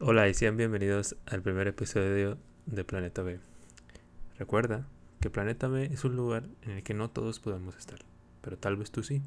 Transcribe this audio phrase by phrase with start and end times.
[0.00, 3.40] Hola y sean bienvenidos al primer episodio de Planeta B.
[4.38, 4.86] Recuerda
[5.20, 7.98] que Planeta B es un lugar en el que no todos podemos estar,
[8.40, 9.22] pero tal vez tú sí.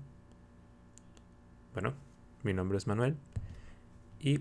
[1.73, 1.93] Bueno,
[2.43, 3.17] mi nombre es Manuel
[4.17, 4.39] y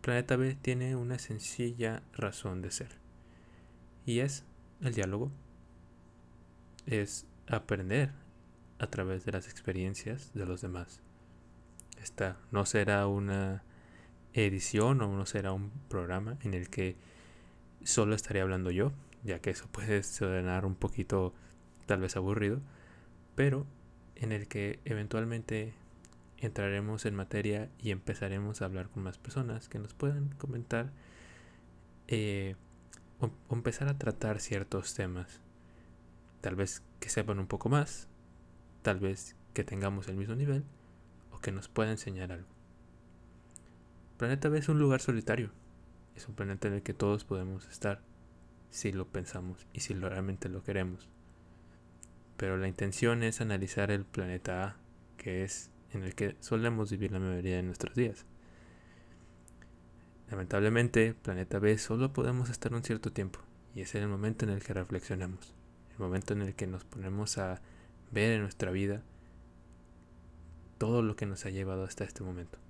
[0.00, 2.90] Planeta B tiene una sencilla razón de ser
[4.06, 4.44] y es
[4.80, 5.32] el diálogo.
[6.86, 8.12] Es aprender
[8.78, 11.00] a través de las experiencias de los demás.
[12.00, 13.64] Esta no será una
[14.34, 16.96] edición o no será un programa en el que
[17.84, 18.92] solo estaré hablando yo,
[19.22, 21.34] ya que eso puede sonar un poquito
[21.86, 22.60] tal vez aburrido,
[23.34, 23.66] pero
[24.16, 25.74] en el que eventualmente
[26.38, 30.92] entraremos en materia y empezaremos a hablar con más personas que nos puedan comentar
[32.08, 32.56] eh,
[33.20, 35.40] o, o empezar a tratar ciertos temas.
[36.40, 38.08] Tal vez que sepan un poco más,
[38.82, 40.64] tal vez que tengamos el mismo nivel
[41.32, 42.53] o que nos pueda enseñar algo.
[44.16, 45.50] Planeta B es un lugar solitario.
[46.14, 48.00] Es un planeta en el que todos podemos estar
[48.70, 51.08] si lo pensamos y si realmente lo queremos.
[52.36, 54.76] Pero la intención es analizar el planeta A,
[55.16, 58.26] que es en el que solemos vivir la mayoría de nuestros días.
[60.30, 63.40] Lamentablemente, planeta B solo podemos estar un cierto tiempo,
[63.74, 65.54] y es el momento en el que reflexionamos,
[65.92, 67.60] el momento en el que nos ponemos a
[68.10, 69.02] ver en nuestra vida
[70.78, 72.63] todo lo que nos ha llevado hasta este momento.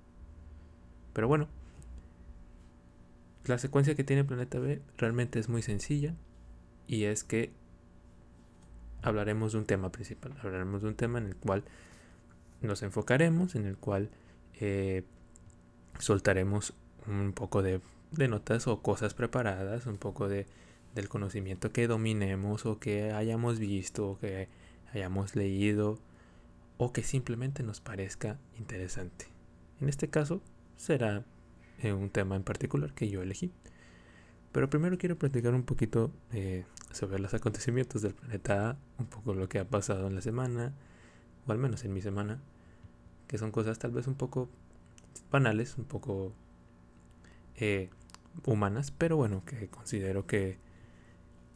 [1.15, 1.47] Pero bueno,
[3.45, 6.13] la secuencia que tiene Planeta B realmente es muy sencilla.
[6.87, 7.51] Y es que
[9.01, 11.63] hablaremos de un tema principal, hablaremos de un tema en el cual
[12.61, 14.09] nos enfocaremos, en el cual
[14.59, 15.03] eh,
[15.99, 16.73] soltaremos
[17.07, 17.79] un poco de,
[18.11, 20.47] de, notas o cosas preparadas, un poco de,
[20.95, 24.49] del conocimiento que dominemos o que hayamos visto o que
[24.91, 25.97] hayamos leído
[26.77, 29.27] o que simplemente nos parezca interesante.
[29.79, 30.41] En este caso,
[30.75, 31.23] será
[31.81, 33.51] eh, un tema en particular que yo elegí.
[34.51, 39.33] Pero primero quiero platicar un poquito eh, sobre los acontecimientos del planeta A, un poco
[39.33, 40.73] lo que ha pasado en la semana,
[41.45, 42.39] o al menos en mi semana,
[43.27, 44.49] que son cosas tal vez un poco
[45.29, 46.33] banales, un poco
[47.57, 47.89] eh,
[48.45, 50.57] humanas, pero bueno, que considero que,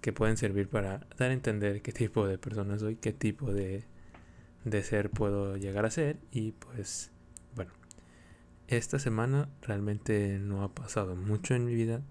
[0.02, 3.86] que pueden servir para dar a entender qué tipo de persona soy, qué tipo de,
[4.66, 7.12] de ser puedo llegar a ser y pues
[8.78, 12.02] esta semana realmente no ha pasado mucho en mi vida.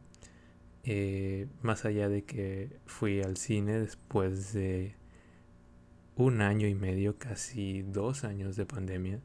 [0.82, 4.96] Eh, más allá de que fui al cine después de
[6.16, 9.20] un año y medio, casi dos años de pandemia.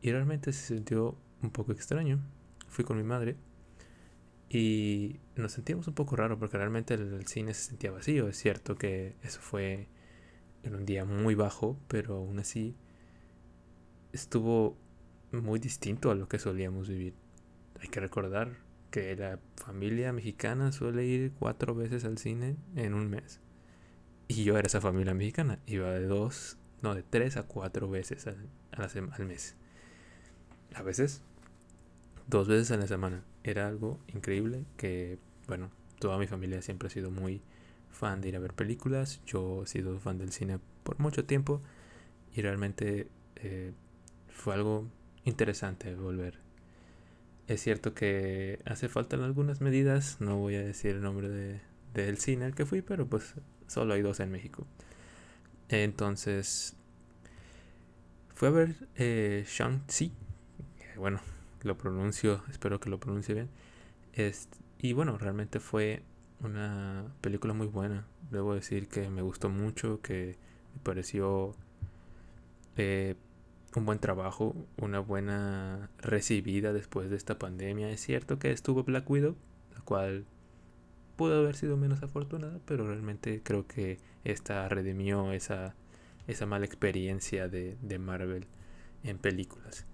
[0.00, 2.20] Y realmente se sintió un poco extraño.
[2.68, 3.36] Fui con mi madre
[4.48, 8.28] y nos sentíamos un poco raro porque realmente el, cine se sentía vacío.
[8.28, 9.88] Es cierto que eso fue
[10.62, 12.76] en un día muy bajo, pero aún así
[14.12, 14.78] estuvo
[15.32, 17.14] muy distinto a lo que solíamos vivir.
[17.80, 18.58] Hay que recordar
[18.90, 23.40] que la familia mexicana suele ir cuatro veces al cine en un mes.
[24.28, 25.60] Y yo era esa familia mexicana.
[25.66, 29.56] Iba de dos, no, de tres a cuatro veces al, al mes.
[30.74, 31.22] A veces,
[32.26, 33.24] dos veces a la semana.
[33.42, 37.42] Era algo increíble que, bueno, toda mi familia siempre ha sido muy
[37.90, 39.20] fan de ir a ver películas.
[39.26, 41.60] Yo he sido fan del cine por mucho tiempo.
[42.32, 43.72] Y realmente eh,
[44.28, 44.88] fue algo
[45.30, 46.38] interesante volver.
[47.48, 51.60] Es cierto que hace falta algunas medidas, no voy a decir el nombre de,
[51.94, 53.34] del cine al que fui, pero pues
[53.66, 54.66] solo hay dos en México.
[55.68, 56.76] Entonces,
[58.34, 60.12] fue a ver eh, Shang-Chi,
[60.96, 61.20] bueno,
[61.62, 63.50] lo pronuncio, espero que lo pronuncie bien.
[64.78, 66.02] y bueno, realmente fue
[66.42, 68.06] una película muy buena.
[68.30, 70.36] Debo decir que me gustó mucho, que
[70.74, 71.54] me pareció
[72.76, 73.16] eh,
[73.76, 77.90] un buen trabajo, una buena recibida después de esta pandemia.
[77.90, 79.36] Es cierto que estuvo Black Widow,
[79.74, 80.24] la cual
[81.16, 85.74] pudo haber sido menos afortunada, pero realmente creo que esta redimió esa,
[86.26, 88.46] esa mala experiencia de, de Marvel
[89.04, 89.86] en películas.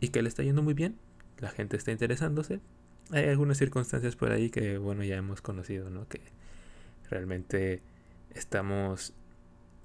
[0.00, 0.96] Y que le está yendo muy bien,
[1.38, 2.60] la gente está interesándose.
[3.10, 6.08] Hay algunas circunstancias por ahí que, bueno, ya hemos conocido, ¿no?
[6.08, 6.20] Que
[7.10, 7.82] realmente
[8.30, 9.14] estamos...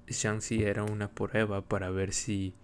[0.08, 2.54] Shang-Chi era una prueba para ver si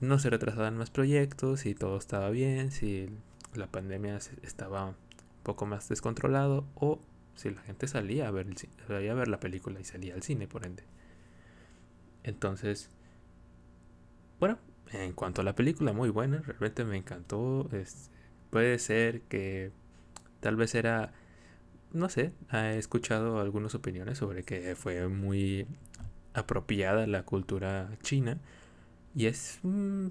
[0.00, 3.10] no se retrasaban más proyectos, si todo estaba bien, si
[3.54, 4.94] la pandemia estaba un
[5.42, 7.00] poco más descontrolado o
[7.34, 10.46] si la gente salía a ver, el, a ver la película y salía al cine,
[10.46, 10.84] por ende.
[12.22, 12.90] Entonces,
[14.38, 14.58] bueno,
[14.92, 17.68] en cuanto a la película, muy buena, realmente me encantó.
[18.50, 19.70] puede ser que
[20.40, 21.12] tal vez era,
[21.92, 25.66] no sé, he escuchado algunas opiniones sobre que fue muy
[26.34, 28.38] apropiada la cultura china
[29.14, 29.60] Y es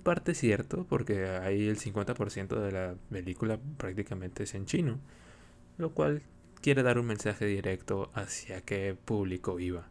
[0.04, 5.00] parte cierto, porque ahí el 50% de la película prácticamente es en chino,
[5.78, 6.22] lo cual
[6.62, 9.88] quiere dar un mensaje directo hacia qué público iba.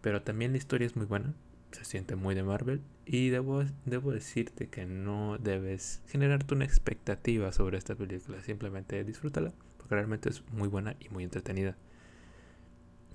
[0.00, 1.34] Pero también la historia es muy buena,
[1.70, 7.52] se siente muy de Marvel y debo, debo decirte que no debes generarte una expectativa
[7.52, 11.76] sobre esta película, simplemente disfrútala, porque realmente es muy buena y muy entretenida.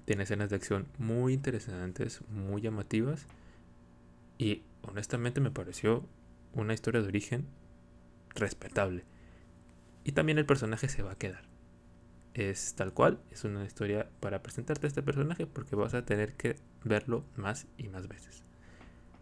[0.06, 3.26] Tiene escenas de acción muy interesantes, muy llamativas
[4.38, 6.08] y honestamente me pareció
[6.54, 7.48] una historia de origen
[8.34, 9.06] respetable.
[10.04, 11.46] Y también el personaje se va a quedar.
[12.34, 16.34] Es tal cual, es una historia para presentarte a este personaje porque vas a tener
[16.34, 18.44] que verlo más y más veces.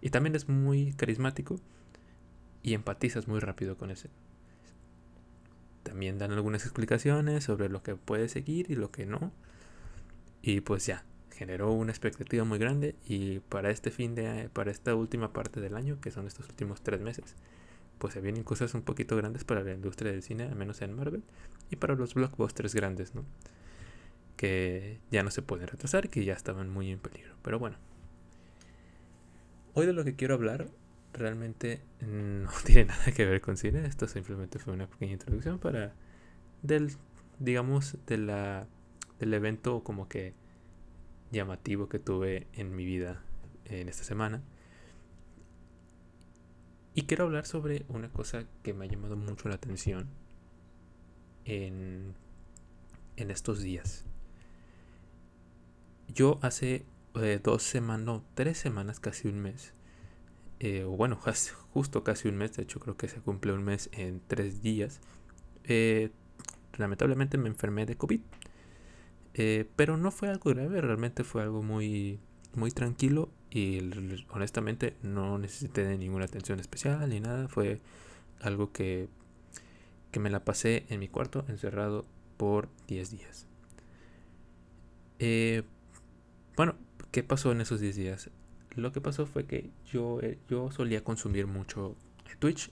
[0.01, 1.59] Y también es muy carismático
[2.63, 4.09] y empatizas muy rápido con ese.
[5.83, 9.31] También dan algunas explicaciones sobre lo que puede seguir y lo que no.
[10.41, 14.95] Y pues ya, generó una expectativa muy grande y para este fin de para esta
[14.95, 17.35] última parte del año, que son estos últimos tres meses,
[17.97, 20.95] pues se vienen cosas un poquito grandes para la industria del cine, al menos en
[20.95, 21.23] Marvel,
[21.69, 23.25] y para los blockbusters grandes, ¿no?
[24.37, 27.35] Que ya no se pueden retrasar, que ya estaban muy en peligro.
[27.43, 27.77] Pero bueno,
[29.75, 30.67] Hoy de lo que quiero hablar
[31.13, 33.85] realmente no tiene nada que ver con cine.
[33.85, 35.93] Esto simplemente fue una pequeña introducción para
[36.61, 36.91] del,
[37.39, 38.67] digamos, de la,
[39.19, 40.33] del evento como que
[41.33, 43.21] llamativo que tuve en mi vida
[43.65, 44.41] en esta semana.
[46.95, 50.07] Y quiero hablar sobre una cosa que me ha llamado mucho la atención
[51.45, 52.13] en,
[53.17, 54.05] en estos días.
[56.07, 56.85] Yo hace
[57.15, 59.73] eh, dos semanas, no, tres semanas, casi un mes.
[60.59, 61.19] Eh, bueno,
[61.71, 65.01] justo casi un mes, de hecho creo que se cumple un mes en tres días.
[65.63, 66.11] Eh,
[66.77, 68.21] lamentablemente me enfermé de COVID.
[69.33, 72.19] Pero no fue algo grave, realmente fue algo muy,
[72.55, 73.79] muy tranquilo y
[74.29, 77.47] honestamente no necesité de ninguna atención especial ni nada.
[77.47, 77.81] Fue
[78.41, 79.07] algo que,
[80.11, 82.05] que me la pasé en mi cuarto encerrado
[82.37, 83.47] por 10 días.
[86.55, 86.75] bueno,
[87.13, 88.31] ¿Qué pasó en esos 10 días?
[88.75, 91.95] Lo que pasó fue que yo, eh, yo solía consumir mucho
[92.39, 92.71] Twitch.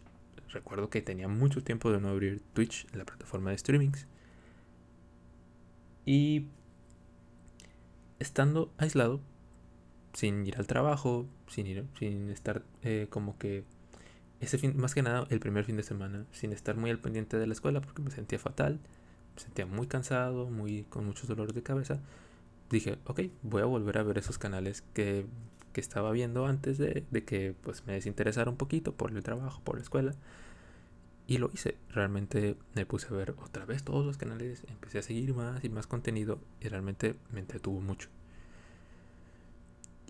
[0.49, 4.07] Recuerdo que tenía mucho tiempo de no abrir Twitch, la plataforma de streamings.
[6.05, 6.47] Y
[8.19, 9.21] estando aislado,
[10.13, 13.63] sin ir al trabajo, sin ir, sin estar eh, como que
[14.39, 17.37] ese fin, más que nada el primer fin de semana, sin estar muy al pendiente
[17.37, 18.79] de la escuela porque me sentía fatal,
[19.35, 21.99] me sentía muy cansado, muy con muchos dolores de cabeza
[22.71, 25.25] dije, ok, voy a volver a ver esos canales que,
[25.75, 29.81] estaba viendo antes de, que pues me desinteresara un poquito por el trabajo, por la
[29.81, 30.13] escuela.
[31.31, 31.77] Y lo hice.
[31.89, 35.69] Realmente me puse a ver otra vez todos los canales, empecé a seguir más y
[35.69, 38.09] más contenido y realmente me entretuvo mucho.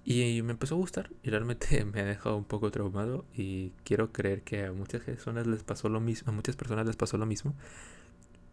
[0.03, 4.11] Y me empezó a gustar y realmente me ha dejado un poco traumado y quiero
[4.11, 7.27] creer que a muchas personas les pasó lo mismo, a muchas personas les pasó lo
[7.27, 7.53] mismo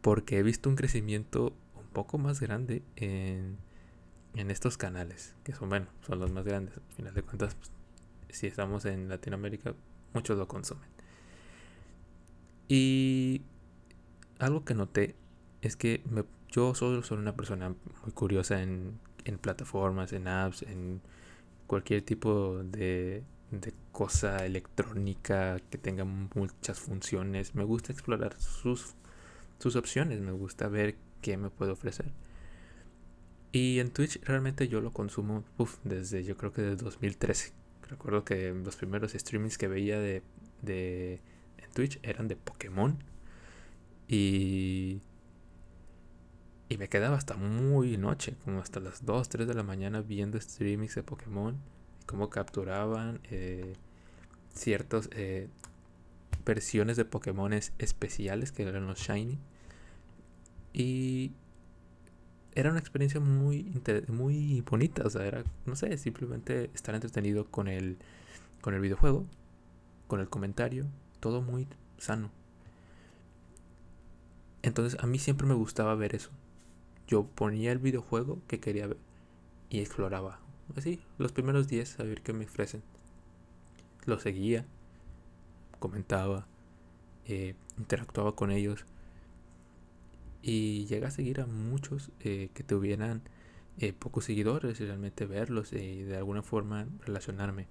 [0.03, 3.57] porque he visto un crecimiento un poco más grande en
[4.35, 6.77] en estos canales, que son, bueno, son los más grandes.
[6.77, 7.73] Al final de cuentas, pues,
[8.29, 9.75] si estamos en Latinoamérica,
[10.13, 10.98] muchos lo consumen.
[12.69, 13.43] Y
[14.39, 15.17] algo que noté
[15.63, 16.03] es que
[16.51, 21.01] yo solo soy una persona muy curiosa en, en plataformas, en apps, en
[21.67, 27.55] cualquier tipo de, de cosa electrónica que tenga muchas funciones.
[27.55, 28.95] Me gusta explorar sus,
[29.59, 32.13] sus opciones, me gusta ver qué me puede ofrecer.
[33.51, 35.43] Y en Twitch realmente yo lo consumo
[35.85, 37.53] desde yo creo que desde 2013.
[37.89, 40.23] Recuerdo que los primeros streamings que veía de,
[40.61, 41.23] de
[41.69, 42.99] Twitch eran de Pokémon.
[44.09, 45.01] Y,
[46.69, 50.41] y me quedaba hasta muy noche, como hasta las 2, 3 de la mañana viendo
[50.41, 51.59] streamings de Pokémon.
[52.07, 53.75] Cómo capturaban eh,
[54.55, 55.49] ciertas eh,
[56.45, 59.39] versiones de Pokémon especiales que eran los Shiny.
[60.73, 61.33] Y
[62.55, 65.03] era una experiencia muy, muy bonita.
[65.05, 67.99] O sea, era, no sé, simplemente estar entretenido con el,
[68.61, 69.27] con el videojuego,
[70.07, 70.87] con el comentario,
[71.21, 71.67] todo muy
[71.99, 72.31] sano.
[74.63, 76.31] Entonces a mí siempre me gustaba ver eso.
[77.07, 78.99] Yo ponía el videojuego que quería ver
[79.71, 80.41] y exploraba.
[80.77, 82.83] Así, los primeros 10 a ver qué me ofrecen.
[84.05, 84.67] Lo seguía,
[85.79, 86.47] comentaba,
[87.27, 88.85] eh, interactuaba con ellos
[90.43, 93.23] y llega a seguir a muchos eh, que tuvieran
[93.79, 97.67] eh, pocos seguidores y realmente verlos y de alguna forma relacionarme.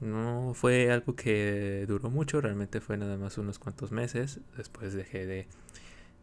[0.00, 4.40] No fue algo que duró mucho, realmente fue nada más unos cuantos meses.
[4.56, 5.46] Después dejé de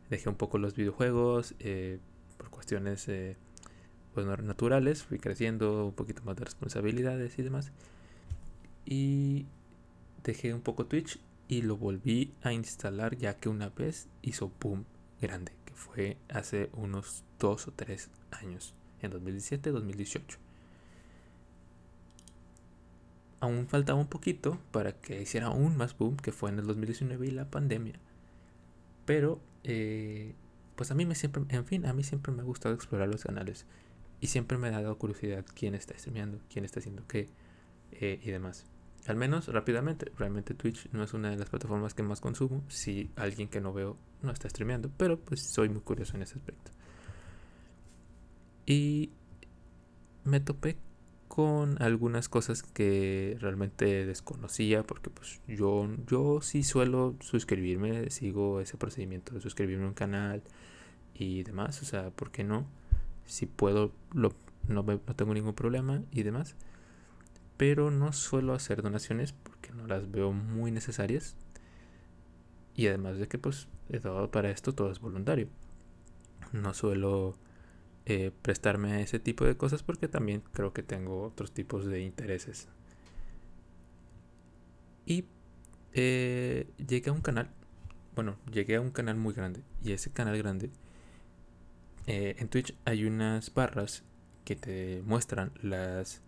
[0.09, 1.99] dejé un poco los videojuegos eh,
[2.37, 3.07] por cuestiones
[4.13, 5.03] pues, naturales.
[5.03, 7.71] Fui creciendo, un poquito más de responsabilidades y demás.
[8.85, 9.45] y
[10.23, 14.85] dejé un poco Twitch y lo volví a instalar ya que una vez hizo boom
[15.21, 20.46] grande, que fue hace unos dos o tres años, en 2017-2018.
[23.39, 27.27] Aún faltaba un poquito para que hiciera aún más boom, que fue en el 2019
[27.27, 27.99] y la pandemia.
[29.05, 30.35] Pero, eh,
[30.75, 33.23] pues a mí me siempre, en fin, a mí siempre me ha gustado explorar los
[33.23, 33.65] canales.
[34.19, 37.29] Y siempre me ha dado curiosidad quién está streameando, quién está haciendo qué
[37.91, 38.65] eh, y demás.
[39.07, 40.11] Al menos rápidamente.
[40.17, 42.63] Realmente Twitch no es una de las plataformas que más consumo.
[42.67, 44.91] Si alguien que no veo no está streameando.
[44.97, 46.71] Pero pues soy muy curioso en ese aspecto.
[48.65, 49.11] Y
[50.25, 50.77] me topé
[51.37, 54.81] con algunas cosas que realmente desconocía.
[54.81, 58.09] Porque pues yo, yo sí suelo suscribirme.
[58.09, 60.41] Sigo ese procedimiento de suscribirme a un canal
[61.13, 61.79] y demás.
[61.83, 62.65] O sea, ¿por qué no?
[63.27, 64.33] Si puedo, lo,
[64.67, 66.55] no, no tengo ningún problema y demás
[67.57, 71.35] pero no suelo hacer donaciones porque no las veo muy necesarias.
[72.75, 73.67] Y además de que pues
[74.01, 75.47] todo para esto todo es voluntario.
[76.53, 77.35] No suelo
[78.09, 81.99] eh, prestarme a ese tipo de cosas porque también creo que tengo otros tipos de
[81.99, 82.69] intereses.
[85.05, 85.25] Y
[85.91, 87.49] eh, llegué a un canal,
[88.15, 89.61] bueno, llegué a un canal muy grande.
[89.83, 90.69] Y ese canal grande,
[92.05, 94.03] eh, en Twitch hay unas barras
[94.45, 96.21] que te muestran las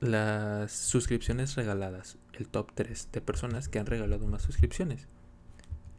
[0.00, 5.08] las suscripciones regaladas, el top 3 de personas que han regalado más suscripciones.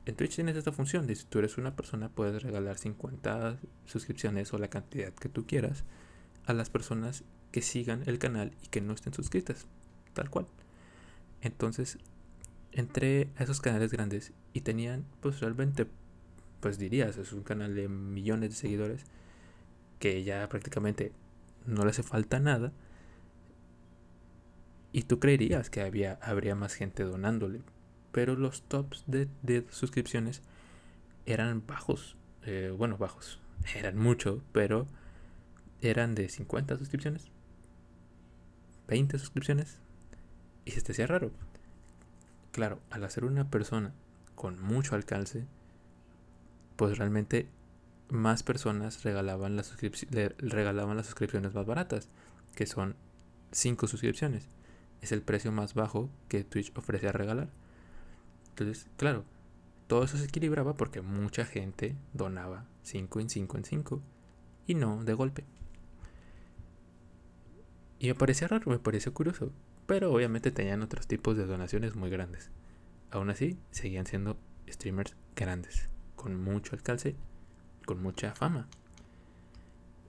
[0.05, 4.51] En Twitch tienes esta función de si tú eres una persona puedes regalar 50 suscripciones
[4.53, 5.83] o la cantidad que tú quieras
[6.45, 9.67] a las personas que sigan el canal y que no estén suscritas,
[10.13, 10.47] tal cual.
[11.41, 11.99] Entonces,
[12.71, 15.87] entré a esos canales grandes y tenían pues realmente
[16.61, 19.03] pues dirías, es un canal de millones de seguidores
[19.99, 21.11] que ya prácticamente
[21.65, 22.71] no le hace falta nada
[24.91, 27.61] y tú creerías que había, habría más gente donándole.
[28.11, 30.41] Pero los tops de, suscripciones
[31.25, 32.17] eran bajos.
[32.43, 33.39] Eh, bueno, bajos.
[33.75, 34.87] Eran mucho, pero
[35.81, 37.27] eran de 50 suscripciones.
[38.87, 39.77] 20 suscripciones.
[40.65, 41.31] Y se te hacía raro.
[42.51, 43.93] Claro, al hacer una persona
[44.35, 45.45] con mucho alcance,
[46.75, 47.47] pues realmente
[48.09, 49.75] más personas regalaban las,
[50.39, 52.09] regalaban las suscripciones más baratas,
[52.55, 52.95] que son
[53.51, 54.49] 5 suscripciones
[55.01, 57.49] es el precio más bajo que Twitch ofrece a regalar.
[58.51, 59.25] Entonces, claro,
[59.87, 64.01] todo eso se equilibraba porque mucha gente donaba 5 en 5 en 5
[64.67, 65.43] y no de golpe.
[67.99, 69.51] Y me parecía raro, me pareció curioso,
[69.85, 72.49] pero obviamente tenían otros tipos de donaciones muy grandes.
[73.11, 77.15] Aún así, seguían siendo streamers grandes, con mucho alcance,
[77.85, 78.67] con mucha fama.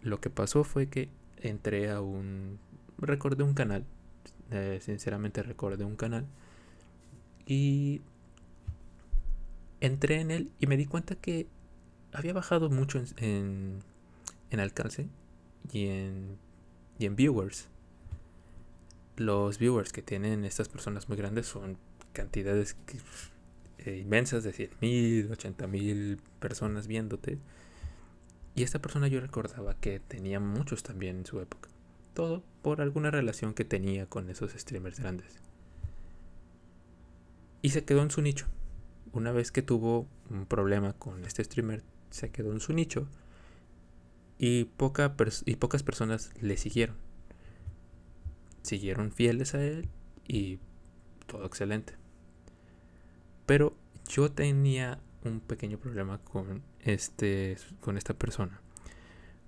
[0.01, 2.59] Lo que pasó fue que entré a un...
[2.99, 3.85] recordé un canal
[4.53, 6.27] eh, sinceramente recordé un canal.
[7.47, 8.03] Y
[9.83, 11.49] entré en él y me di cuenta que
[12.12, 13.83] había bajado mucho en,
[14.53, 15.09] alcance
[15.73, 16.39] y en,
[16.99, 17.69] viewers.
[19.17, 21.79] Los viewers que tienen estas personas muy grandes son
[22.12, 22.77] cantidades
[23.79, 27.39] eh, inmensas de 100.000, 80.000 personas viéndote.
[28.55, 31.69] Y esta persona yo recordaba que tenía muchos también en su época.
[32.15, 35.41] Todo por alguna relación que tenía con esos streamers grandes.
[37.62, 38.47] Y se quedó en su nicho.
[39.12, 43.09] Una vez que tuvo un problema con este streamer, se quedó en su nicho
[44.38, 45.14] y, poca
[45.45, 46.97] y pocas personas le siguieron.
[48.62, 49.88] Siguieron fieles a él
[50.26, 50.59] y
[51.26, 51.95] todo excelente.
[53.47, 53.76] Pero
[54.09, 58.61] yo tenía un pequeño problema con este con esta persona.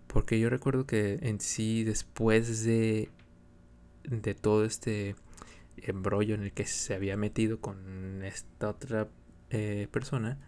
[0.07, 3.09] Porque yo recuerdo que en sí, después de,
[4.05, 5.17] de todo este
[5.77, 9.09] embrollo en el que se había metido con esta otra
[9.55, 10.39] eh, persona,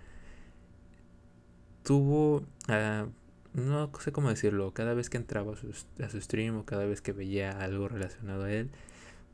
[1.82, 3.06] tuvo, ah,
[3.54, 5.56] no sé cómo decirlo, cada vez que entraba a
[6.10, 8.70] su, stream o cada vez que veía algo relacionado a él,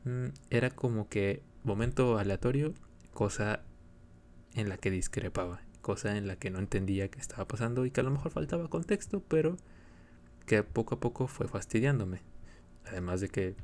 [0.05, 2.73] mm, era como que momento aleatorio,
[3.13, 3.61] cosa
[4.55, 8.01] en la que discrepaba, cosa en la que no entendía qué estaba pasando y que
[8.01, 9.57] a lo mejor faltaba contexto, pero
[10.45, 12.21] que poco a poco fue fastidiándome.
[12.85, 13.55] Además de que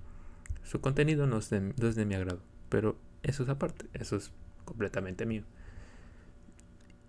[0.63, 2.42] su contenido no es de, mi agrado.
[2.70, 4.32] Pero eso es aparte, eso es
[4.66, 5.44] completamente mío.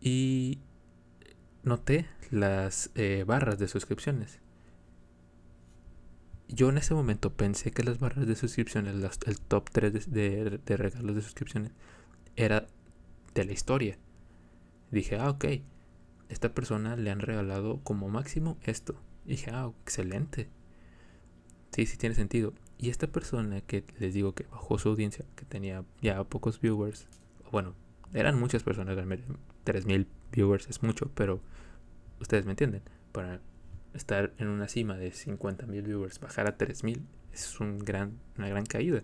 [0.00, 0.59] Y
[1.62, 4.40] noté las eh, barras de suscripciones.
[6.49, 8.95] Yo en ese momento pensé que las barras de suscripciones,
[9.26, 11.73] el top 3 de, de, regalos de suscripciones,
[12.35, 12.66] era
[13.35, 13.99] de la historia.
[14.90, 15.45] Dije, ah, ok,
[16.28, 18.97] esta persona le han regalado como máximo esto.
[19.25, 20.49] Dije, ah, excelente.
[21.73, 22.52] Sí, sí tiene sentido.
[22.78, 27.07] Y esta persona que les digo que bajó su audiencia, que tenía ya pocos viewers,
[27.52, 27.75] bueno,
[28.12, 29.25] eran muchas personas realmente,
[29.64, 31.40] 3000 viewers es mucho, pero
[32.20, 33.40] ustedes me entienden, para
[33.94, 38.66] estar en una cima de 50.000 viewers, bajar a 3000 es un gran, una gran
[38.66, 39.02] caída.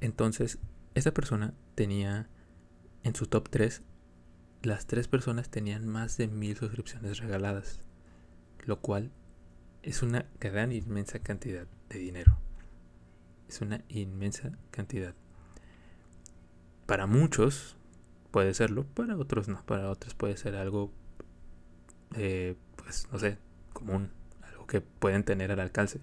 [0.00, 0.58] Entonces,
[0.94, 2.28] esa persona tenía
[3.02, 3.82] en su top 3,
[4.62, 7.80] las tres personas tenían más de mil suscripciones regaladas,
[8.64, 9.10] lo cual
[9.82, 12.38] es una gran inmensa cantidad de dinero.
[13.48, 15.14] Es una inmensa cantidad.
[16.86, 17.76] Para muchos
[18.34, 20.90] puede serlo, para otros no, para otros puede ser algo,
[22.16, 23.38] eh, pues no sé,
[23.72, 24.10] común,
[24.42, 26.00] algo que pueden tener al alcance.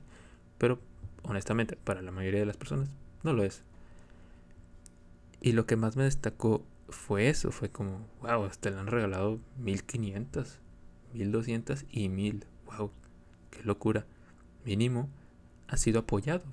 [0.58, 0.80] Pero
[1.24, 2.88] honestamente, para la mayoría de las personas
[3.24, 3.64] no lo es.
[5.42, 9.42] Y lo que más me destacó fue eso, fue como, wow, hasta le han regalado
[9.58, 10.58] 1500,
[11.12, 12.46] 1200 y 1000.
[12.68, 12.92] Wow,
[13.50, 14.06] qué locura.
[14.64, 15.10] Mínimo
[15.68, 16.46] ha sido apoyado.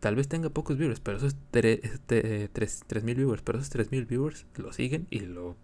[0.00, 5.06] Tal vez tenga pocos viewers, pero esos 3000 viewers, pero esos 3000 viewers lo siguen
[5.10, 5.56] y lo,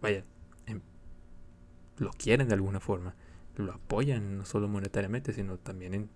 [0.00, 0.24] vaya,
[0.66, 0.80] em,
[1.98, 3.14] lo quieren de alguna forma.
[3.56, 6.08] Lo apoyan no solo monetariamente, sino también en,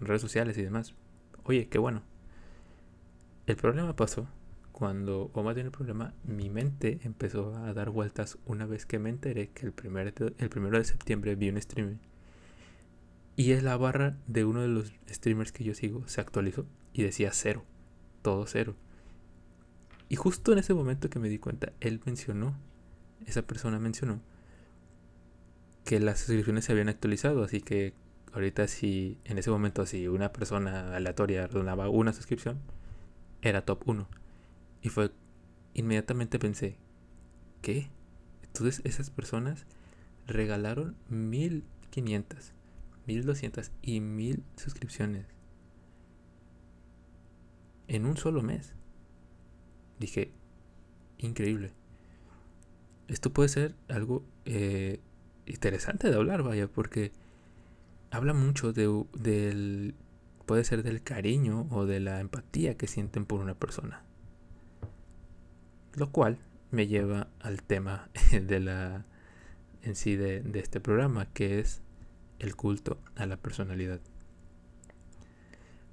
[0.00, 0.94] en redes sociales y demás.
[1.44, 2.02] Oye, qué bueno.
[3.46, 4.26] El problema pasó
[4.72, 8.98] cuando, o más bien el problema, mi mente empezó a dar vueltas una vez que
[8.98, 11.96] me enteré que el, primer, el primero de septiembre vi un streaming.
[13.38, 17.04] Y es la barra de uno de los streamers que yo sigo se actualizó y
[17.04, 17.64] decía cero,
[18.20, 18.74] todo cero.
[20.08, 22.58] Y justo en ese momento que me di cuenta, él mencionó,
[23.26, 24.20] esa persona mencionó,
[25.84, 27.94] que las suscripciones se habían actualizado, así que
[28.32, 32.58] ahorita si en ese momento si una persona aleatoria donaba una suscripción,
[33.40, 34.08] era top 1.
[34.82, 35.12] Y fue,
[35.74, 36.76] inmediatamente pensé,
[37.62, 37.88] ¿qué?
[38.42, 39.64] Entonces esas personas
[40.26, 42.52] regalaron 1500,
[43.08, 45.26] 1200 y 1000 suscripciones
[47.88, 48.74] en un solo mes.
[49.98, 50.32] Dije,
[51.16, 51.72] increíble.
[53.08, 55.00] Esto puede ser algo eh,
[55.46, 57.12] interesante de hablar, vaya, porque
[58.10, 59.94] habla mucho de, del,
[60.44, 64.04] puede ser del cariño o de la empatía que sienten por una persona.
[65.94, 66.38] Lo cual
[66.70, 69.06] me lleva al tema de la
[69.82, 71.82] en sí de, este programa, que es
[72.38, 74.00] el culto a la personalidad.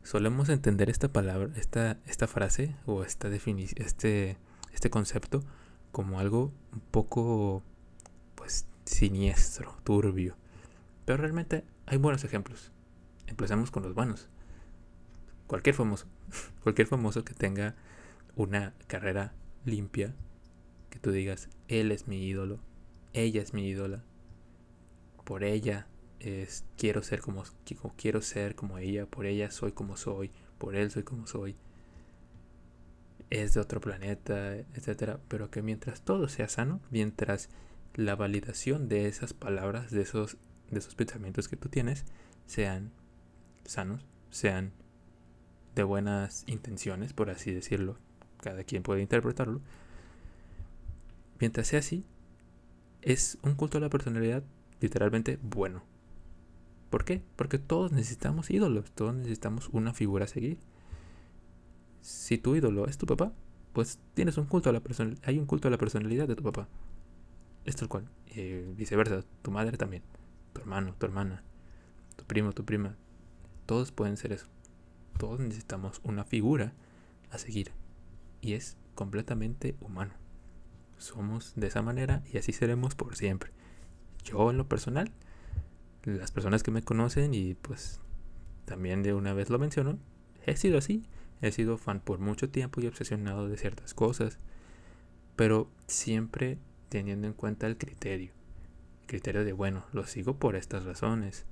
[0.03, 4.37] Solemos entender esta palabra, esta, esta frase o esta este,
[4.71, 5.43] este concepto
[5.91, 7.63] como algo un poco
[8.35, 10.35] pues siniestro, turbio.
[11.05, 12.71] Pero realmente hay buenos ejemplos.
[13.27, 14.29] Empecemos con los buenos.
[15.47, 16.05] Cualquier famoso,
[16.63, 17.75] cualquier famoso que tenga
[18.35, 20.13] una carrera limpia,
[20.89, 22.59] que tú digas, él es mi ídolo,
[23.13, 24.03] ella es mi ídola,
[25.23, 25.87] por ella
[26.25, 27.43] es, quiero ser como
[27.97, 31.55] quiero ser como ella, por ella soy como soy, por él soy como soy.
[33.29, 37.49] Es de otro planeta, etcétera, pero que mientras todo sea sano, mientras
[37.95, 40.37] la validación de esas palabras, de esos
[40.71, 42.05] de esos pensamientos que tú tienes
[42.47, 42.91] sean
[43.65, 44.73] sanos, sean
[45.75, 47.97] de buenas intenciones, por así decirlo,
[48.41, 49.61] cada quien puede interpretarlo.
[51.39, 52.05] Mientras sea así,
[53.01, 54.43] es un culto a la personalidad
[54.79, 55.83] literalmente bueno.
[56.89, 57.23] ¿Por qué?
[57.35, 60.57] Porque todos necesitamos ídolos, todos necesitamos una figura a seguir.
[62.01, 63.33] Si tu ídolo es tu papá,
[63.73, 66.43] pues tienes un culto a la personalidad, hay un culto a la personalidad de tu
[66.43, 66.67] papá.
[67.65, 68.09] Es tal cual.
[68.75, 70.03] Viceversa, tu madre también,
[70.53, 71.43] tu hermano, tu hermana,
[72.15, 72.95] tu primo, tu prima.
[73.65, 74.47] Todos pueden ser eso.
[75.17, 76.73] Todos necesitamos una figura
[77.31, 77.71] a seguir
[78.41, 80.13] y es completamente humano.
[80.97, 83.51] Somos de esa manera y así seremos por siempre.
[84.23, 85.11] Yo en lo personal,
[86.05, 87.99] las personas que me conocen y pues
[88.65, 89.99] también de una vez lo menciono,
[90.45, 91.05] he sido así.
[91.41, 94.39] He sido fan por mucho tiempo y obsesionado de ciertas cosas,
[95.35, 96.57] pero siempre
[96.89, 98.31] teniendo en cuenta el criterio.
[99.01, 101.45] El criterio de, bueno, lo sigo por estas razones.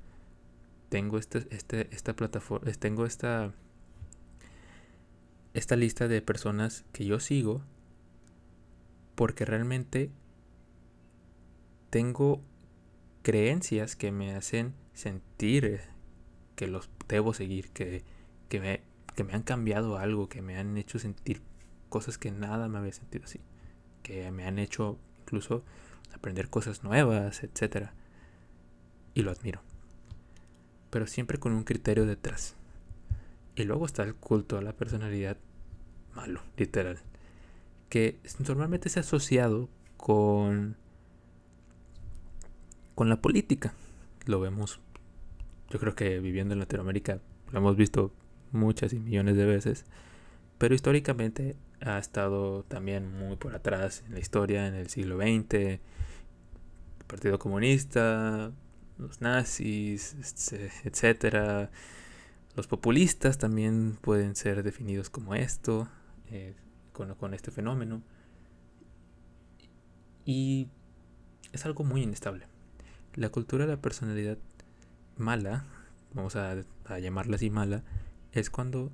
[0.90, 3.54] Tengo este, este, esta plataforma, tengo esta
[5.54, 7.62] esta lista de personas que yo sigo
[9.16, 10.10] porque realmente
[11.90, 12.42] tengo
[13.24, 15.82] creencias que me hacen sentir
[16.56, 18.04] que los debo seguir, que,
[18.50, 18.82] que, me,
[19.16, 21.42] que me han cambiado algo, que me han hecho sentir
[21.90, 23.40] cosas que nada me había sentido así,
[24.04, 25.64] que me han hecho incluso
[26.14, 27.90] aprender cosas nuevas, etc.
[29.14, 29.62] Y lo admiro.
[30.90, 32.56] Pero siempre con un criterio detrás.
[33.56, 35.38] Y luego está el culto a la personalidad
[36.16, 37.00] malo, literal.
[37.90, 40.78] Que normalmente se ha asociado con,
[42.96, 43.74] con la política.
[44.26, 44.80] Lo vemos
[45.74, 47.20] yo creo que viviendo en Latinoamérica
[47.52, 48.14] lo hemos visto
[48.52, 49.86] muchas y millones de veces,
[50.60, 55.54] pero históricamente ha estado también muy por atrás en la historia, en el siglo XX,
[55.54, 55.80] el
[57.08, 58.52] Partido Comunista,
[59.00, 61.72] los nazis, este, etcétera.
[62.56, 65.88] Los populistas también pueden ser definidos como esto,
[66.30, 66.54] eh,
[66.92, 68.04] con, con este fenómeno.
[70.24, 70.68] Y
[71.52, 72.53] es algo muy inestable.
[73.16, 74.40] La cultura de la personalidad
[75.18, 75.66] mala,
[76.14, 76.56] vamos a,
[76.98, 77.84] llamarla así mala,
[78.32, 78.92] es cuando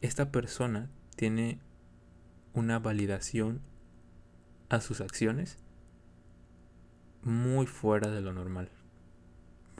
[0.00, 1.60] esta persona tiene
[2.54, 3.60] una validación
[4.68, 5.56] a sus acciones
[7.22, 8.70] muy fuera de lo normal,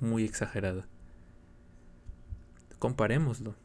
[0.00, 0.86] muy exagerada.
[2.78, 3.56] Comparémoslo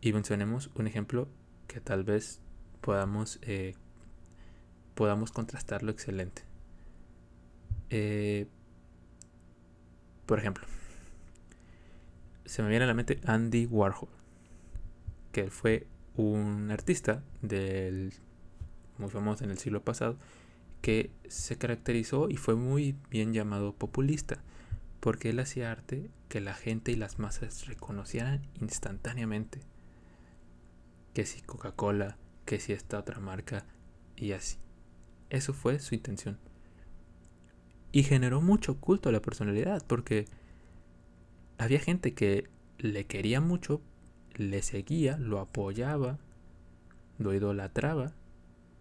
[0.00, 1.28] y mencionemos un ejemplo
[1.66, 2.40] que tal vez
[2.80, 3.74] podamos, eh,
[4.94, 6.47] podamos contrastarlo excelente.
[7.90, 8.46] Eh,
[10.26, 10.64] por ejemplo,
[12.44, 14.08] se me viene a la mente Andy Warhol,
[15.32, 17.22] que fue un artista
[18.98, 20.16] muy famoso en el siglo pasado
[20.80, 24.42] que se caracterizó y fue muy bien llamado populista
[25.00, 29.60] porque él hacía arte que la gente y las masas reconocieran instantáneamente.
[31.14, 33.64] Que si Coca-Cola, que si esta otra marca
[34.16, 34.58] y así.
[35.30, 36.38] Eso fue su intención.
[37.90, 40.26] Y generó mucho culto a la personalidad porque
[41.56, 42.48] había gente que
[42.78, 43.80] le quería mucho,
[44.36, 46.18] le seguía, lo apoyaba,
[47.18, 48.12] lo idolatraba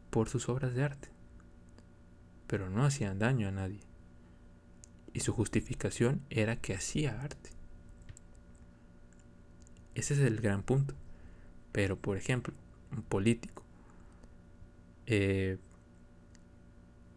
[0.09, 1.09] por sus obras de arte.
[2.47, 3.79] Pero no hacían daño a nadie.
[5.13, 7.49] Y su justificación era que hacía arte.
[9.95, 10.93] Ese es el gran punto.
[11.71, 12.53] Pero, por ejemplo,
[12.91, 13.63] un político
[15.07, 15.57] eh,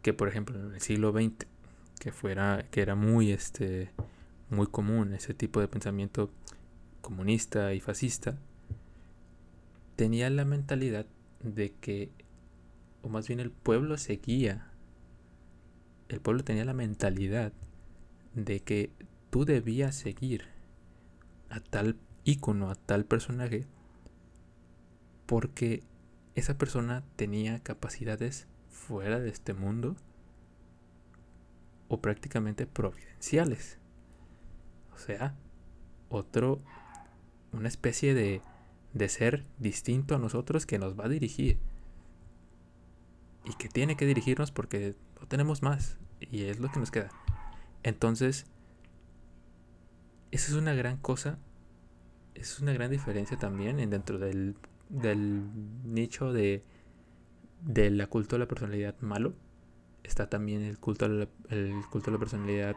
[0.02, 1.49] que, por ejemplo, en el siglo XX
[2.00, 3.92] que fuera que era muy este
[4.50, 6.32] muy común ese tipo de pensamiento
[7.00, 8.36] comunista y fascista
[9.94, 11.06] tenía la mentalidad
[11.40, 12.10] de que
[13.02, 14.66] o más bien el pueblo seguía
[16.08, 17.52] el pueblo tenía la mentalidad
[18.34, 18.90] de que
[19.30, 20.44] tú debías seguir
[21.48, 23.66] a tal ícono, a tal personaje,
[25.26, 25.82] porque
[26.34, 29.96] esa persona tenía capacidades fuera de este mundo
[31.90, 33.78] o prácticamente providenciales.
[34.94, 35.34] O sea,
[36.08, 36.62] otro,
[37.52, 38.40] una especie de,
[38.94, 41.58] de ser distinto a nosotros que nos va a dirigir.
[43.44, 45.98] Y que tiene que dirigirnos porque no tenemos más.
[46.20, 47.10] Y es lo que nos queda.
[47.82, 48.46] Entonces,
[50.30, 51.38] esa es una gran cosa.
[52.34, 54.54] Es una gran diferencia también en dentro del,
[54.88, 55.42] del
[55.84, 56.62] nicho de,
[57.66, 59.34] la culto de la personalidad malo
[60.04, 62.76] está también el culto, a la, el culto a la personalidad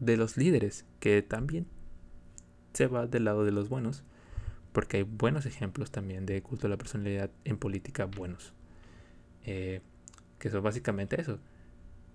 [0.00, 1.66] de los líderes, que también
[2.72, 4.04] se va del lado de los buenos,
[4.72, 8.52] porque hay buenos ejemplos también de culto a la personalidad en política buenos.
[9.44, 9.80] Eh,
[10.38, 11.38] que son básicamente eso.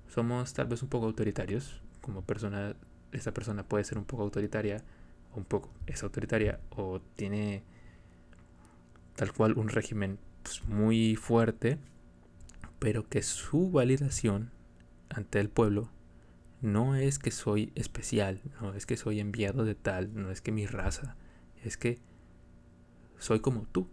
[0.08, 2.76] Somos tal vez un poco autoritarios, como persona,
[3.12, 4.84] esa persona puede ser un poco autoritaria,
[5.34, 7.64] o un poco es autoritaria, o tiene
[9.16, 11.78] tal cual un régimen pues, muy fuerte,
[12.82, 14.50] pero que su validación
[15.10, 15.92] ante el pueblo
[16.62, 20.52] no es que soy especial, no es que soy enviado de tal, no es que
[20.52, 21.16] mi raza,
[21.64, 22.00] es que
[23.20, 23.88] soy como tú.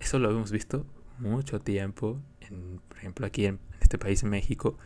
[0.00, 0.84] Eso lo hemos visto
[1.18, 4.76] mucho tiempo, en, por ejemplo aquí en, este país, México,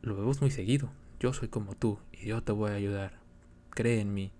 [0.00, 0.90] lo vemos muy seguido.
[1.20, 3.20] Yo soy como tú y yo te voy a ayudar.
[3.70, 4.32] Cree en mí.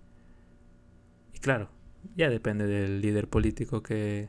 [1.33, 1.69] Y claro,
[2.17, 4.27] ya depende del líder político que,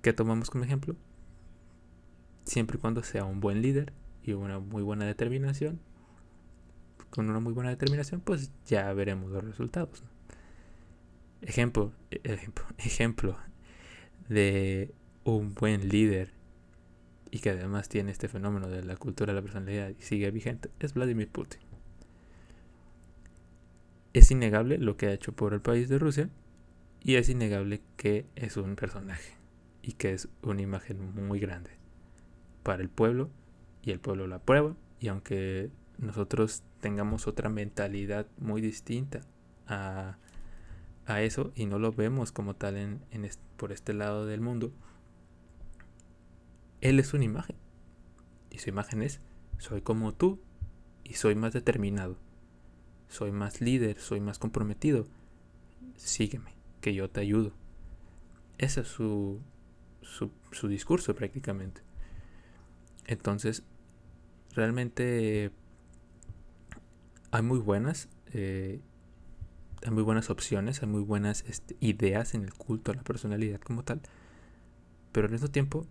[0.00, 0.94] que tomamos como ejemplo
[2.44, 5.80] siempre y cuando sea un buen líder y una muy buena determinación,
[7.10, 10.02] con una muy buena determinación, pues ya veremos los resultados.
[11.42, 13.36] Ejemplo, ejemplo, ejemplo
[14.28, 16.32] de un buen líder
[17.30, 20.70] y que además tiene este fenómeno de la cultura de la personalidad y sigue vigente
[20.80, 21.60] es Vladimir Putin.
[24.12, 26.30] Es innegable lo que ha hecho por el país de Rusia
[27.02, 29.34] y es innegable que es un personaje
[29.82, 31.83] y que es una imagen muy grande
[32.64, 33.30] para el pueblo
[33.82, 39.20] y el pueblo la aprueba y aunque nosotros tengamos otra mentalidad muy distinta
[39.68, 40.18] a,
[41.06, 43.00] eso y no lo vemos como tal en,
[43.58, 44.72] por este lado del mundo,
[46.80, 47.56] él es una imagen
[48.50, 49.20] y su imagen es
[49.58, 50.40] soy como tú
[51.04, 52.16] y soy más determinado,
[53.08, 55.06] soy más líder, soy más comprometido,
[55.96, 57.52] sígueme, que yo te ayudo.
[58.56, 59.40] Ese es su,
[60.00, 61.83] su, su discurso prácticamente.
[63.06, 63.64] Entonces,
[64.54, 65.50] realmente
[67.30, 68.80] hay muy buenas, eh,
[69.84, 73.60] hay muy buenas opciones, hay muy buenas este, ideas en el culto a la personalidad
[73.60, 74.00] como tal,
[75.12, 75.86] pero al mismo tiempo,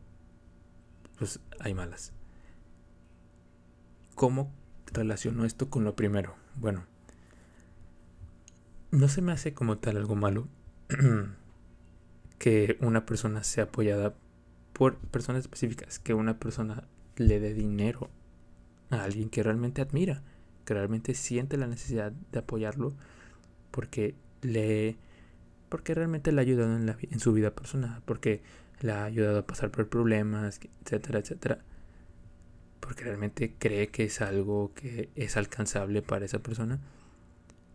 [1.18, 2.14] pues hay malas.
[4.16, 4.52] ¿Cómo
[4.94, 6.36] relaciono esto con lo primero?
[6.56, 6.86] Bueno,
[8.92, 10.48] no se me hace como tal algo malo
[12.38, 14.16] que una persona sea apoyada
[14.72, 18.10] por personas específicas, que una persona le dé dinero
[18.90, 20.24] a alguien que realmente admira,
[20.66, 22.94] que realmente siente la necesidad de apoyarlo
[23.72, 24.98] porque le
[25.70, 28.44] porque realmente le ha ayudado en, la, en su vida personal, porque
[28.82, 31.60] le ha ayudado a pasar por problemas, etcétera, etcétera.
[32.80, 36.80] Porque realmente cree que es algo que es alcanzable para esa persona.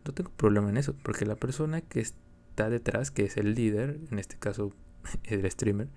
[0.05, 3.99] No tengo problema en eso, porque la persona que está detrás, que es el líder,
[4.09, 4.71] en este caso
[5.25, 5.89] el streamer,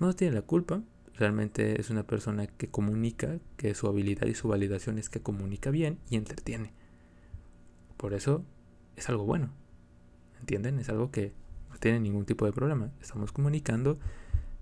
[0.00, 0.82] no tiene la culpa.
[1.18, 5.70] Realmente es una persona que comunica, que su habilidad y su validación es que comunica
[5.70, 6.72] bien y entretiene.
[7.96, 8.44] Por eso
[8.96, 9.50] es algo bueno.
[10.40, 10.78] ¿Entienden?
[10.78, 11.32] Es algo que
[11.70, 12.90] no tiene ningún tipo de problema.
[13.00, 13.98] Estamos comunicando,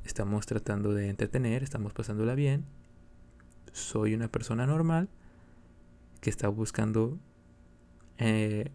[0.04, 2.64] estamos tratando de entretener, estamos pasándola bien.
[3.72, 5.08] Soy una persona normal
[6.20, 7.18] que está buscando
[8.18, 8.70] eh,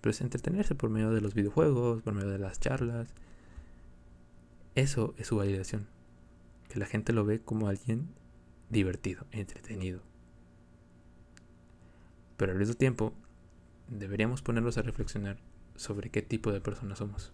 [0.00, 3.08] pues entretenerse por medio de los videojuegos, por medio de las charlas.
[4.76, 5.97] Eso es su validación.
[6.68, 8.08] Que la gente lo ve como alguien
[8.70, 10.02] divertido, entretenido.
[12.36, 13.14] Pero al mismo tiempo,
[13.88, 15.38] deberíamos ponernos a reflexionar
[15.76, 17.32] sobre qué tipo de personas somos.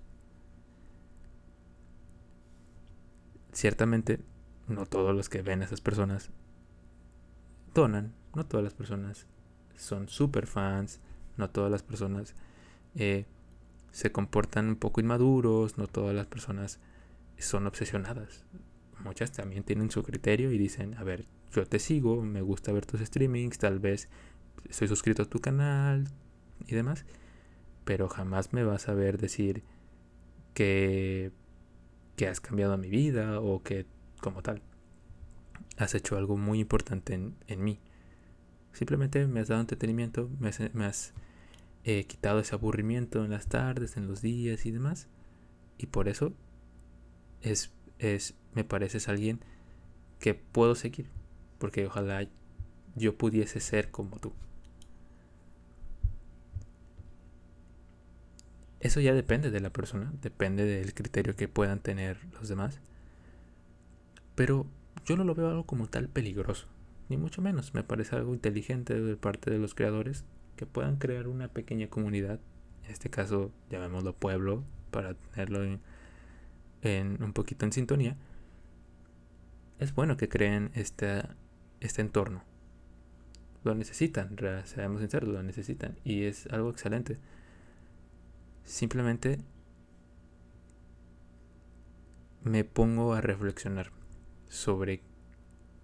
[3.53, 4.21] Ciertamente,
[4.69, 6.31] no todos los que ven a esas personas
[7.75, 9.27] donan, no todas las personas
[9.77, 11.01] son super fans,
[11.37, 12.35] no todas las personas
[12.95, 13.27] eh,
[13.91, 16.81] se comportan un poco inmaduros, no todas las personas
[17.39, 18.45] son obsesionadas.
[19.05, 22.87] Muchas también tienen su criterio y dicen, a ver, yo te sigo, me gusta ver
[22.87, 24.09] tus streamings, tal vez
[24.69, 26.09] estoy suscrito a tu canal,
[26.67, 27.05] y demás,
[27.85, 29.63] pero jamás me vas a ver decir
[30.55, 31.33] que,
[32.17, 33.87] que has cambiado mi vida o que
[34.21, 34.63] como tal
[35.77, 37.81] has hecho algo muy importante en, en mí.
[38.73, 41.13] Simplemente me has dado entretenimiento, me has, me has
[41.85, 45.09] eh, quitado ese aburrimiento en las tardes, en los días y demás.
[45.79, 46.33] Y por eso
[47.43, 49.41] es, es, me pareces alguien
[50.19, 51.07] que puedo seguir.
[51.59, 52.27] Porque ojalá
[52.95, 54.33] yo pudiese ser como tú.
[58.81, 62.81] Eso ya depende de la persona, depende del criterio que puedan tener los demás.
[64.35, 64.67] Pero
[65.07, 66.67] yo no lo veo algo como tal peligroso,
[67.09, 67.73] ni mucho menos.
[67.73, 70.25] Me parece algo inteligente de parte de los creadores
[70.57, 72.41] que puedan crear una pequeña comunidad,
[72.85, 75.65] en este caso llamémoslo pueblo, para tenerlo
[76.83, 78.17] en, un poquito en sintonía.
[79.85, 81.25] Es bueno que creen este,
[81.81, 82.43] este entorno.
[83.65, 85.99] Lo necesitan, seamos sinceros, lo necesitan.
[86.05, 87.19] Y es algo excelente.
[88.65, 89.41] Simplemente
[92.45, 93.91] me pongo a reflexionar
[94.49, 95.03] sobre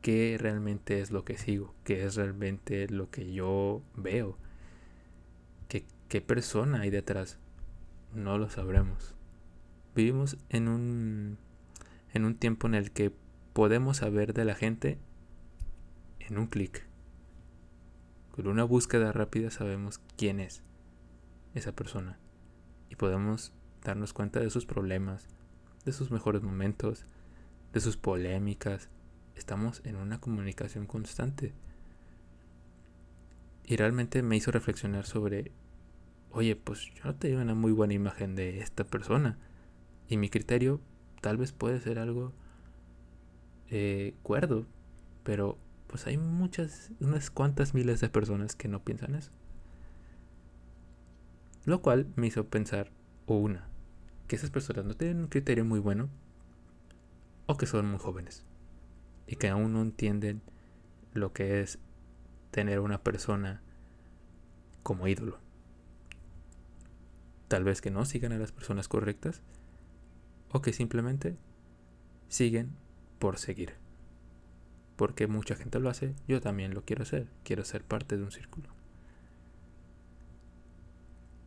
[0.00, 4.38] qué realmente es lo que sigo, qué es realmente lo que yo veo,
[5.68, 7.38] qué, qué persona hay detrás.
[8.14, 9.14] No lo sabremos.
[9.94, 11.36] Vivimos en un,
[12.14, 13.12] en un tiempo en el que
[13.52, 14.98] podemos saber de la gente
[16.18, 16.86] en un clic.
[18.30, 20.62] Con una búsqueda rápida sabemos quién es
[21.54, 22.18] esa persona
[22.88, 23.52] y podemos
[23.84, 25.28] darnos cuenta de sus problemas,
[25.84, 27.06] de sus mejores momentos,
[27.72, 28.88] de sus polémicas.
[29.34, 31.52] Estamos en una comunicación constante.
[33.64, 35.52] Y realmente me hizo reflexionar sobre,
[36.30, 39.38] oye, pues yo no tengo una muy buena imagen de esta persona.
[40.08, 40.80] Y mi criterio
[41.20, 42.32] tal vez puede ser algo
[43.70, 44.66] eh, cuerdo,
[45.22, 45.56] pero
[45.86, 49.30] pues hay muchas, unas cuantas miles de personas que no piensan eso.
[51.64, 52.90] Lo cual me hizo pensar,
[53.26, 53.68] o una,
[54.26, 56.08] que esas personas no tienen un criterio muy bueno,
[57.46, 58.44] o que son muy jóvenes,
[59.26, 60.42] y que aún no entienden
[61.12, 61.78] lo que es
[62.50, 63.62] tener una persona
[64.82, 65.38] como ídolo.
[67.48, 69.42] Tal vez que no sigan a las personas correctas,
[70.52, 71.36] o que simplemente
[72.28, 72.76] siguen
[73.20, 73.74] por seguir.
[74.96, 78.32] Porque mucha gente lo hace, yo también lo quiero hacer, quiero ser parte de un
[78.32, 78.68] círculo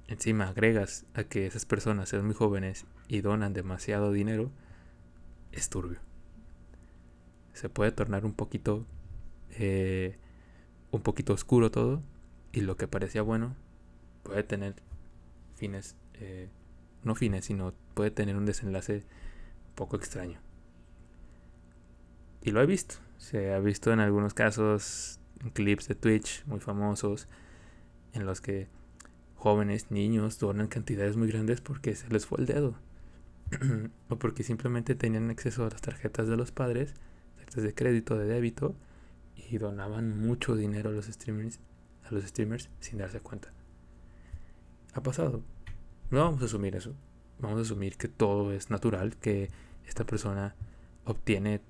[0.08, 4.52] encima agregas a que esas personas sean muy jóvenes y donan demasiado dinero,
[5.52, 6.00] es turbio.
[7.54, 8.86] Se puede tornar un poquito,
[9.52, 10.18] eh,
[10.92, 12.02] un poquito oscuro todo
[12.52, 13.56] y lo que parecía bueno
[14.24, 14.76] puede tener
[15.56, 16.50] fines, eh,
[17.04, 19.04] no fines, sino puede tener un desenlace
[19.68, 20.40] un poco extraño.
[22.44, 26.60] Y lo he visto, se ha visto en algunos casos, en clips de Twitch muy
[26.60, 27.30] famosos,
[28.14, 28.68] en los que
[29.36, 32.76] jóvenes, niños donan cantidades muy grandes porque se les fue el dedo.
[34.10, 36.94] o porque simplemente tenían acceso a las tarjetas de los padres,
[37.36, 38.76] tarjetas de crédito, de débito,
[39.36, 41.60] y donaban mucho dinero a los streamers,
[42.06, 43.54] a los streamers sin darse cuenta.
[44.94, 45.44] Ha pasado.
[46.10, 46.96] No vamos a asumir eso.
[47.40, 49.50] Vamos a asumir que todo es natural, que
[49.86, 50.56] esta persona
[51.06, 51.62] obtiene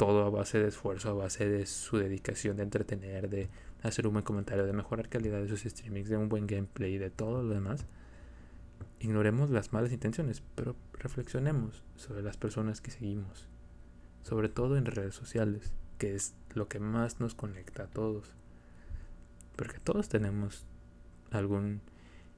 [0.00, 3.50] todo a base de esfuerzo, a base de su dedicación de entretener, de
[3.82, 7.10] hacer un buen comentario, de mejorar calidad de sus streamings, de un buen gameplay, de
[7.10, 7.84] todo lo demás.
[8.98, 13.46] Ignoremos las malas intenciones, pero reflexionemos sobre las personas que seguimos,
[14.22, 18.32] sobre todo en redes sociales, que es lo que más nos conecta a todos.
[19.54, 20.64] Porque todos tenemos
[21.30, 21.82] algún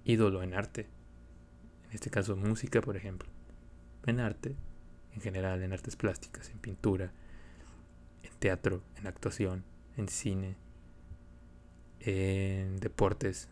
[0.04, 0.88] ídolo en arte,
[1.84, 3.28] en este caso música, por ejemplo,
[4.04, 4.56] en arte,
[5.14, 7.12] en general, en artes plásticas, en pintura,
[8.22, 9.64] en teatro, en actuación,
[9.96, 10.56] en cine,
[12.00, 13.48] en deportes,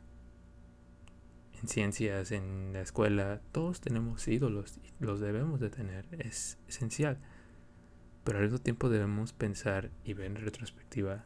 [1.60, 7.18] en ciencias, en la escuela, todos tenemos ídolos y los debemos de tener, es esencial.
[8.24, 11.24] Pero al mismo tiempo debemos pensar y ver en retrospectiva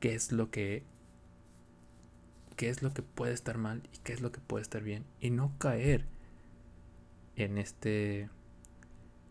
[0.00, 0.84] qué es lo que
[2.56, 5.04] qué es lo que puede estar mal y qué es lo que puede estar bien.
[5.20, 6.06] Y no caer
[7.36, 8.30] en este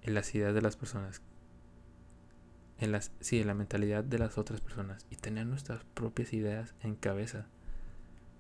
[0.02, 1.22] en las ideas de las personas
[2.82, 6.74] en las sí en la mentalidad de las otras personas y tener nuestras propias ideas
[6.82, 7.46] en cabeza.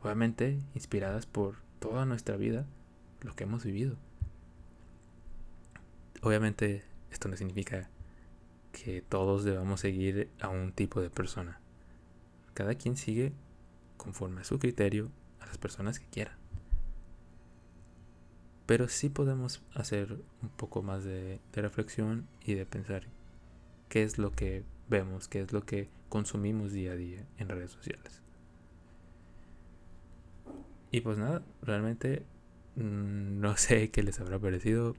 [0.01, 2.65] Obviamente inspiradas por toda nuestra vida
[3.21, 3.97] lo que hemos vivido.
[6.23, 7.89] Obviamente esto no significa
[8.71, 11.59] que todos debamos seguir a un tipo de persona.
[12.55, 13.33] Cada quien sigue
[13.97, 16.37] conforme a su criterio a las personas que quiera.
[18.65, 23.07] Pero sí podemos hacer un poco más de, de reflexión y de pensar
[23.91, 27.71] qué es lo que vemos, qué es lo que consumimos día a día en redes
[27.71, 28.21] sociales.
[30.91, 32.25] Y pues nada, realmente
[32.77, 34.95] mm, no sé qué les habrá parecido.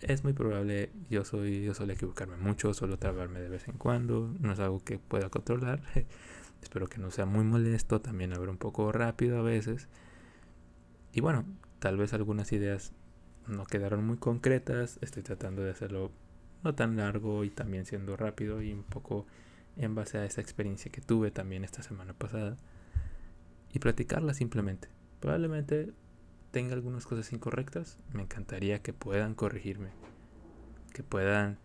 [0.00, 4.34] Es muy probable, yo soy, yo suelo equivocarme mucho, suelo trabarme de vez en cuando,
[4.40, 5.82] no es algo que pueda controlar.
[6.62, 9.88] Espero que no sea muy molesto, también habrá un poco rápido a veces.
[11.12, 11.44] Y bueno,
[11.78, 12.94] tal vez algunas ideas
[13.46, 16.10] no quedaron muy concretas, estoy tratando de hacerlo
[16.62, 19.26] no tan largo y también siendo rápido y un poco
[19.76, 22.56] en base a esa experiencia que tuve también esta semana pasada
[23.72, 24.88] y platicarla simplemente.
[25.20, 25.92] Probablemente
[26.50, 29.90] tenga algunas cosas incorrectas, me encantaría que puedan corregirme,
[30.92, 31.58] que puedan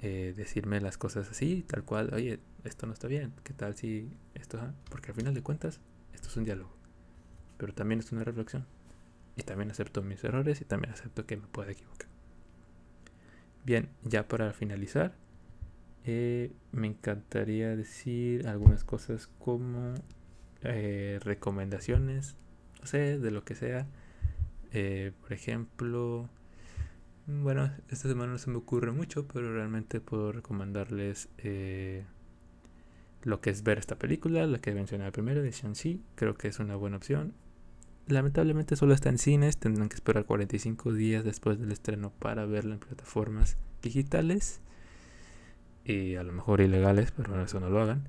[0.00, 4.10] eh, decirme las cosas así, tal cual, oye, esto no está bien, ¿qué tal si
[4.34, 4.60] esto?
[4.90, 5.80] Porque al final de cuentas,
[6.12, 6.70] esto es un diálogo,
[7.56, 8.66] pero también es una reflexión.
[9.36, 12.07] Y también acepto mis errores y también acepto que me pueda equivocar.
[13.68, 15.14] Bien, ya para finalizar,
[16.06, 19.92] eh, me encantaría decir algunas cosas como
[20.62, 22.38] eh, recomendaciones,
[22.80, 23.86] no sé, de lo que sea.
[24.72, 26.30] Eh, por ejemplo,
[27.26, 31.28] bueno, esta semana no se me ocurre mucho, pero realmente puedo recomendarles
[33.22, 36.02] lo que es ver esta película, la que mencioné primero de Shang-Chi.
[36.14, 37.34] Creo que es una buena opción.
[38.08, 42.74] Lamentablemente solo está en cines, tendrán que esperar 45 días después del estreno para verla
[42.74, 44.60] en plataformas digitales
[45.84, 48.08] y a lo mejor ilegales, pero eso no lo hagan.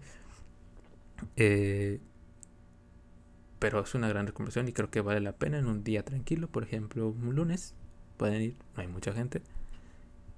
[1.35, 1.99] Eh,
[3.59, 6.47] pero es una gran recomendación y creo que vale la pena en un día tranquilo,
[6.47, 7.75] por ejemplo, un lunes
[8.17, 9.41] pueden ir, no hay mucha gente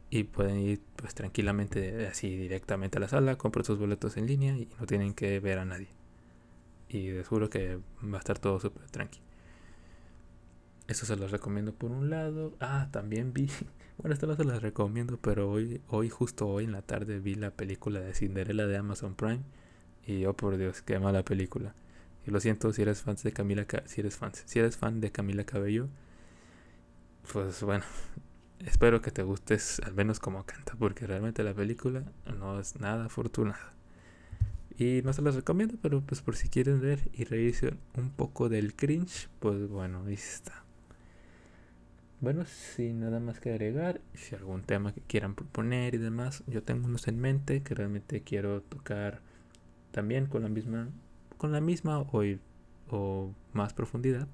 [0.10, 4.58] y pueden ir pues tranquilamente así directamente a la sala, comprar sus boletos en línea
[4.58, 5.88] y no tienen que ver a nadie.
[6.90, 9.31] Y de seguro que va a estar todo súper tranquilo.
[10.92, 12.54] Eso se los recomiendo por un lado.
[12.60, 13.50] Ah, también vi.
[13.98, 17.36] Bueno, esto no se los recomiendo, pero hoy, hoy, justo hoy en la tarde, vi
[17.36, 19.44] la película de Cinderella de Amazon Prime.
[20.06, 21.76] Y oh por Dios, qué mala película.
[22.26, 25.12] Y lo siento si eres fan de Camila si eres fan, si eres fan de
[25.12, 25.88] Camila Cabello.
[27.32, 27.86] Pues bueno,
[28.60, 32.04] espero que te gustes al menos como canta, porque realmente la película
[32.38, 33.74] no es nada afortunada.
[34.78, 38.50] Y no se los recomiendo, pero pues por si quieren ver y reírse un poco
[38.50, 40.66] del cringe, pues bueno, ahí está.
[42.22, 46.62] Bueno, sin nada más que agregar, si algún tema que quieran proponer y demás, yo
[46.62, 49.22] tengo unos en mente que realmente quiero tocar
[49.92, 50.90] también con la misma,
[51.40, 52.24] con la misma o,
[52.92, 54.28] o más profundidad,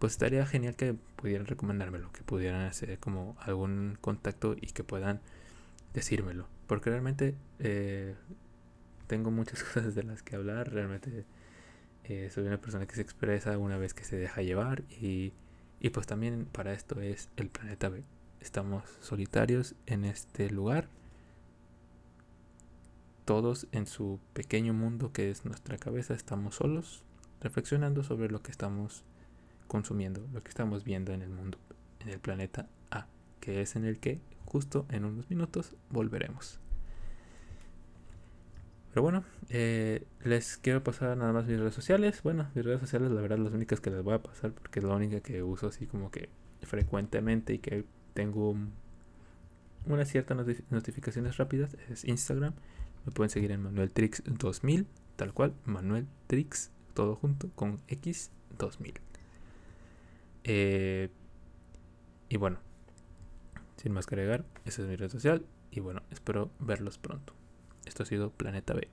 [0.00, 5.20] pues estaría genial que pudieran recomendármelo, que pudieran hacer como algún contacto y que puedan
[5.94, 8.16] decírmelo, porque realmente eh,
[9.06, 11.24] tengo muchas cosas de las que hablar, realmente
[12.02, 15.32] eh, soy una persona que se expresa una vez que se deja llevar y
[15.80, 18.02] y pues también para esto es el planeta B.
[18.40, 20.88] Estamos solitarios en este lugar.
[23.24, 27.02] Todos en su pequeño mundo que es nuestra cabeza estamos solos.
[27.40, 29.04] reflexionando sobre lo que estamos
[29.68, 31.56] consumiendo, lo que estamos viendo en el mundo,
[32.00, 33.06] en el planeta A,
[33.38, 36.58] que es en el que justo en unos minutos volveremos.
[38.98, 42.20] Pero bueno, eh, les quiero pasar nada más mis redes sociales.
[42.24, 44.84] Bueno, mis redes sociales, la verdad, las únicas que les voy a pasar, porque es
[44.84, 46.30] la única que uso así como que
[46.62, 48.56] frecuentemente y que tengo
[49.86, 50.36] unas ciertas
[50.70, 52.54] notificaciones rápidas, es Instagram.
[53.06, 58.32] Me pueden seguir en Manuel Trix 2000, tal cual, Manuel Trix, todo junto, con X
[58.58, 58.94] 2000.
[60.42, 61.08] Eh,
[62.28, 62.58] y bueno,
[63.76, 65.46] sin más que agregar, esa es mi red social.
[65.70, 67.37] Y bueno, espero verlos pronto.
[67.88, 68.86] Esto ha sido Planeta B.